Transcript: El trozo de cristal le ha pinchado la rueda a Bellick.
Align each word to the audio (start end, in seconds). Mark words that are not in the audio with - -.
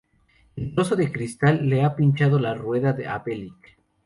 El 0.55 0.73
trozo 0.73 0.95
de 0.95 1.11
cristal 1.11 1.69
le 1.69 1.83
ha 1.83 1.95
pinchado 1.95 2.39
la 2.39 2.55
rueda 2.55 2.89
a 3.07 3.19
Bellick. 3.19 3.77